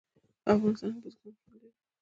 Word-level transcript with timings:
په 0.43 0.49
افغانستان 0.55 0.89
کې 0.93 0.99
بزګان 1.03 1.31
شتون 1.37 1.51
لري. 1.53 1.69